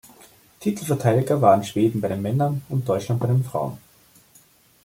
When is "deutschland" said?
2.89-3.21